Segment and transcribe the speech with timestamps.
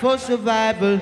[0.00, 0.98] for survival.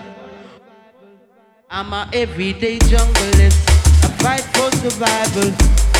[1.71, 3.61] I'm a everyday junglist.
[4.03, 5.53] I fight for survival.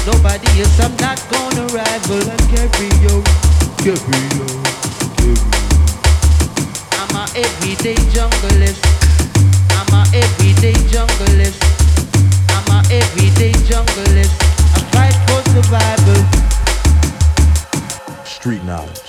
[0.07, 2.23] Nobody else, I'm not gonna rival.
[2.29, 3.23] And carry you,
[3.79, 4.47] carry you,
[5.17, 5.39] carry
[6.99, 8.83] I'm a everyday junglist.
[9.79, 11.61] I'm a everyday junglist.
[12.51, 14.35] I'm a everyday junglist.
[14.75, 16.21] I fight for survival.
[18.25, 19.08] Street knowledge.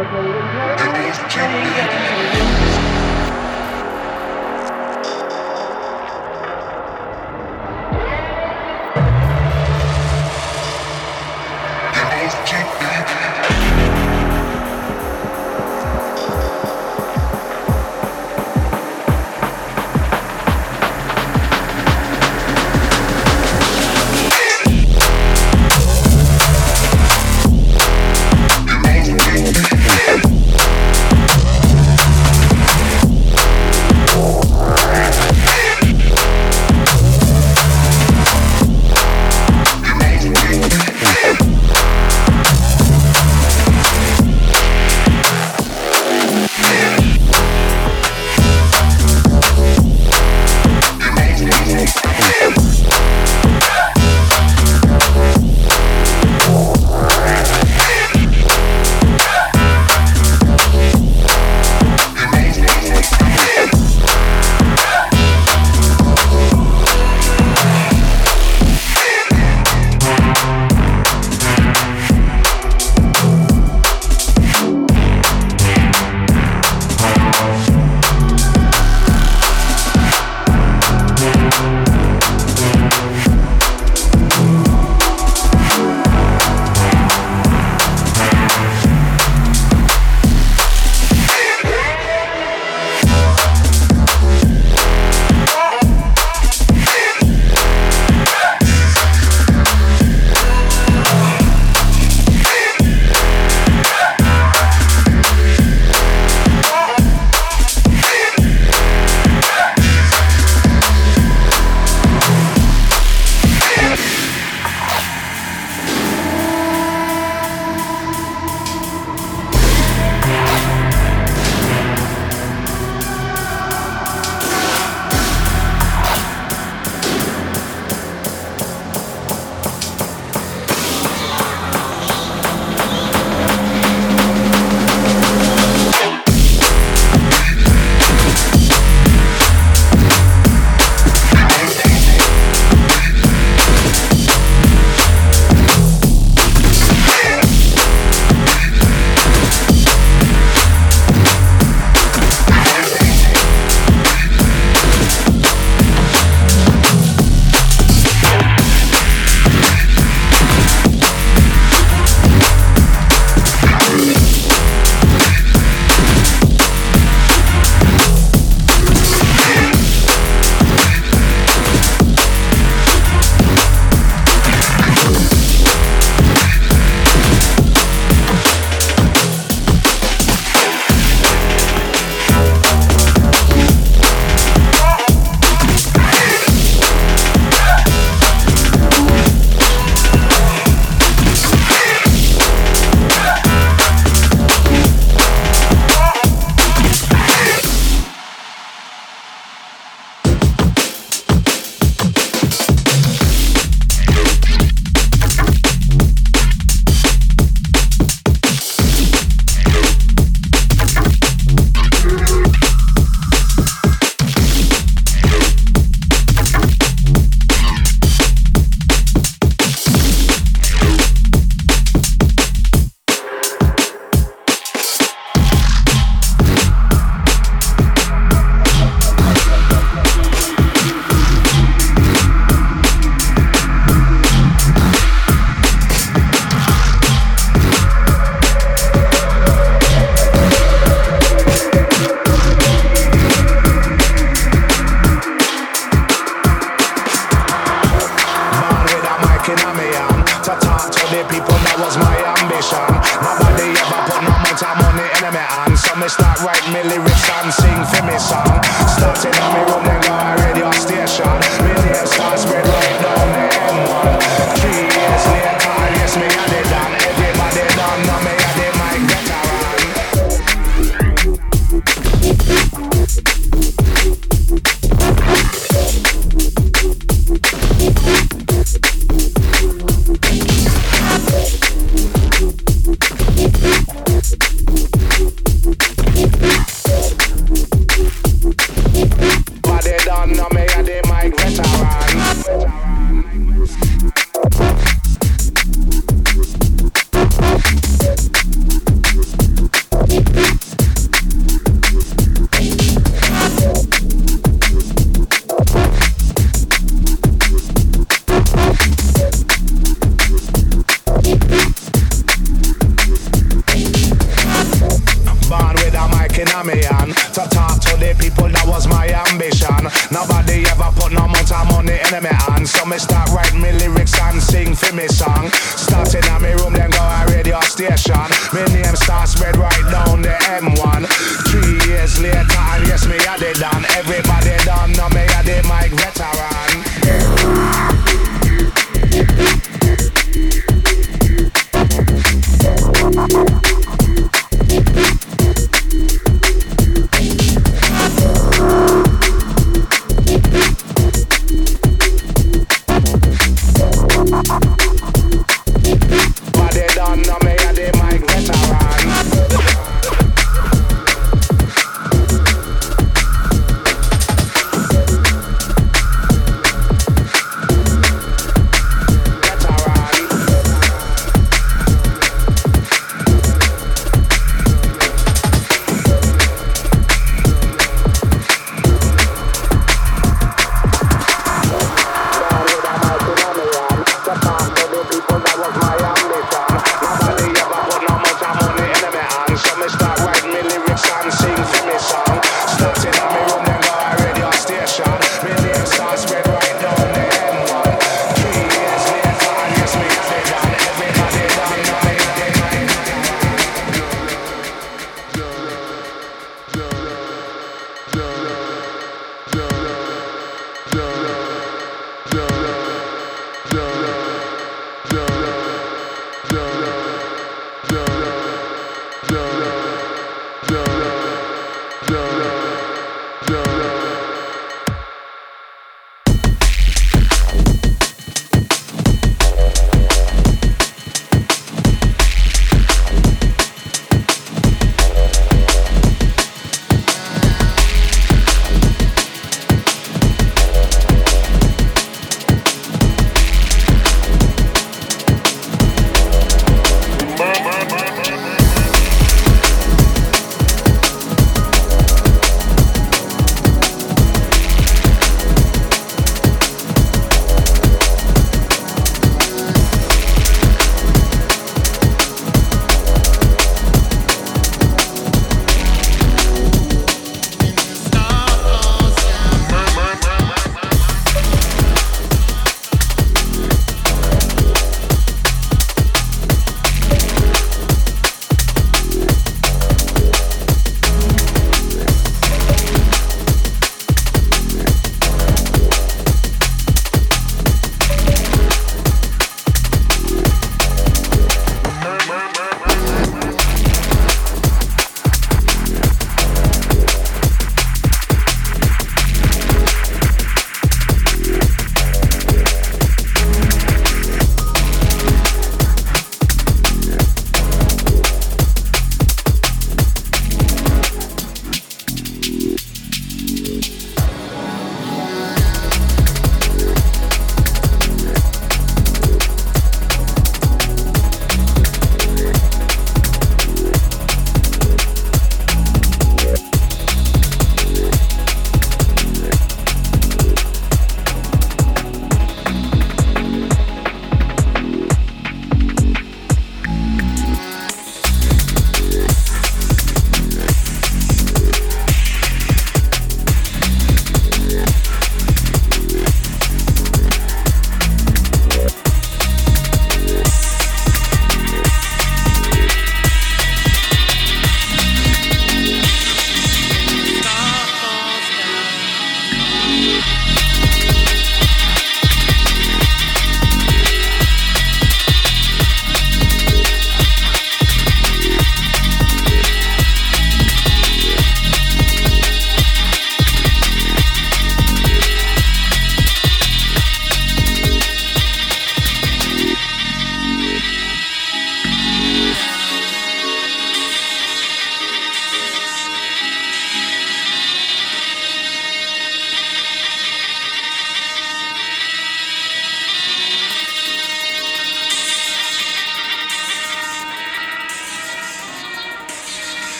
[0.00, 2.07] Thank you.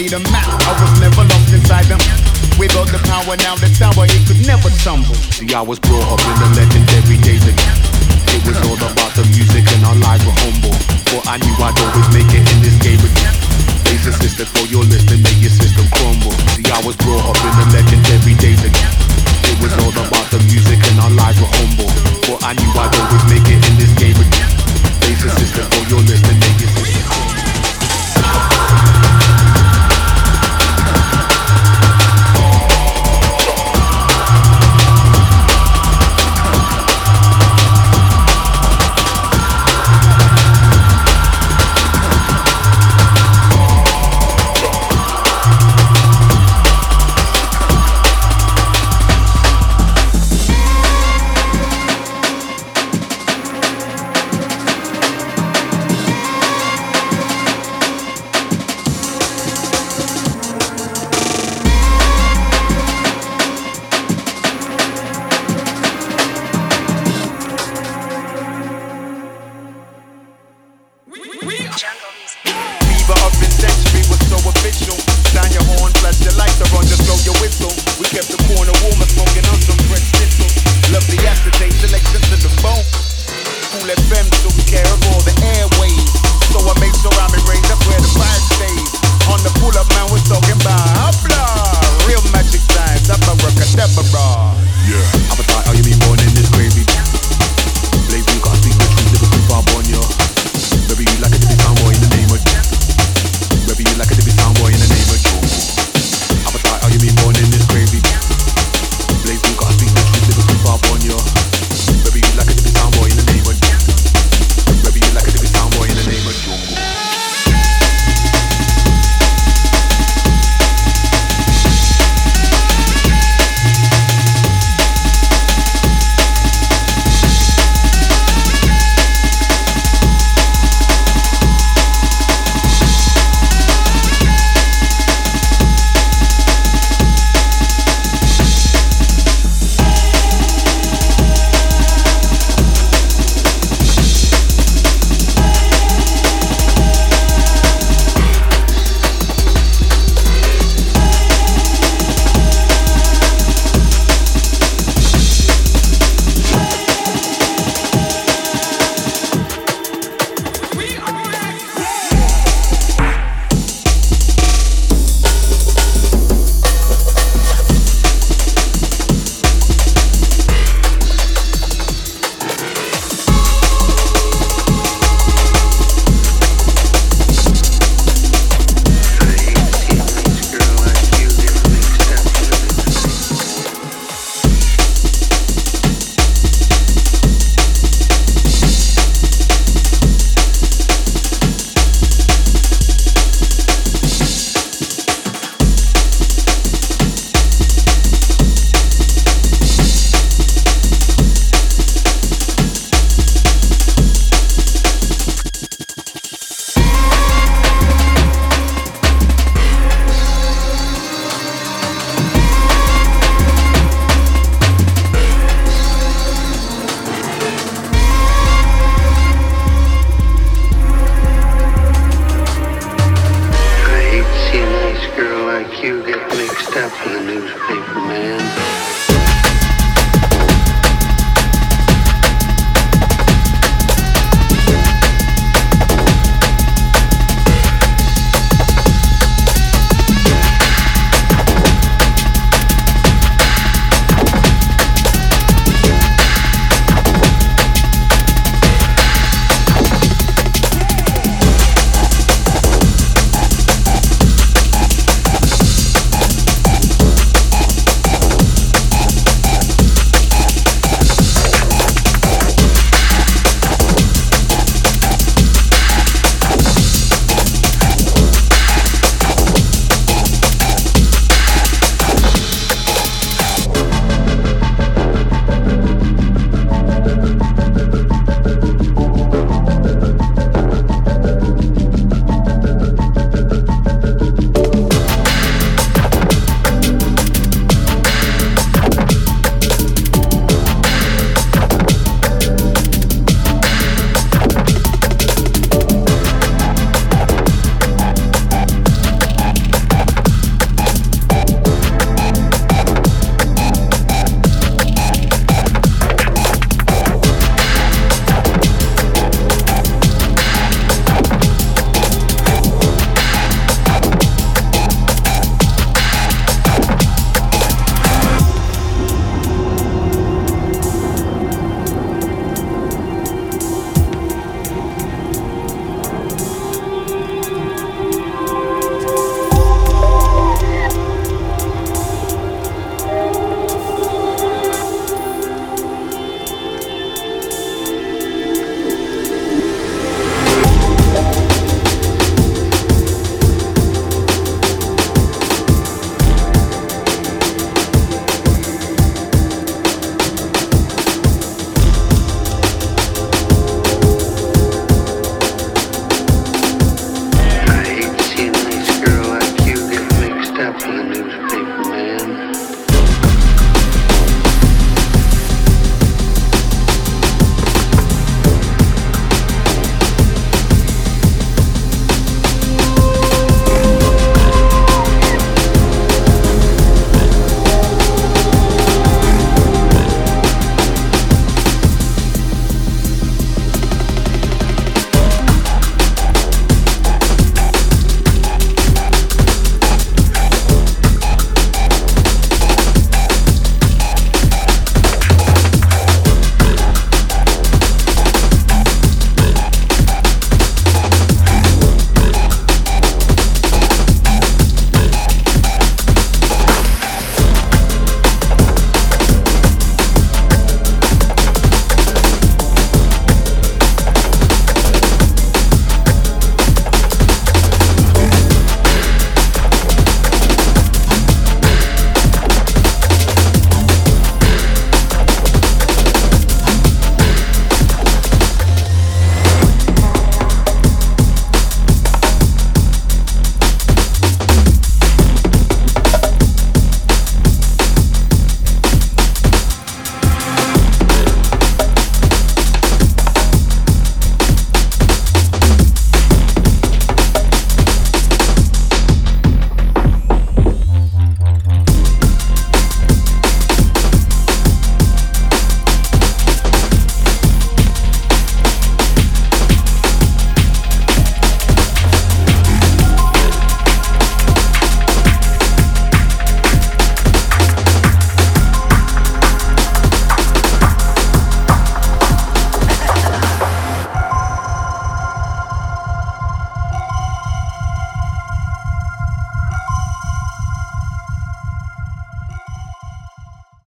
[0.00, 0.48] need a map.
[0.64, 2.00] I was never lost inside them.
[2.56, 5.12] We built the power, now the tower, it could never tumble.
[5.36, 7.76] See, I was brought up in the legendary days again.
[8.32, 10.72] It was all about the music and our lives were humble.
[11.12, 13.34] For I knew I'd always make it in this game again.
[13.84, 16.32] Face assisted for your list and make your system crumble.
[16.56, 18.92] See, I was brought up in the legendary days again.
[19.52, 21.92] It was all about the music and our lives were humble.
[22.24, 24.50] For I knew I'd always make it in this game again.
[25.04, 26.99] Face assisted for your list and make your system